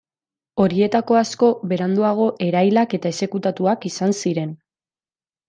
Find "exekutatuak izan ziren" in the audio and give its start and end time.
3.17-4.59